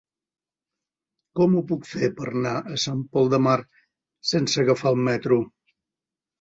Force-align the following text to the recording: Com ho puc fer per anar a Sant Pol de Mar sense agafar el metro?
Com 1.39 1.53
ho 1.57 1.61
puc 1.73 1.85
fer 1.91 2.09
per 2.23 2.27
anar 2.33 2.55
a 2.73 2.79
Sant 2.87 3.05
Pol 3.13 3.31
de 3.37 3.43
Mar 3.51 3.61
sense 4.33 4.67
agafar 4.67 4.97
el 4.99 5.01
metro? 5.15 5.43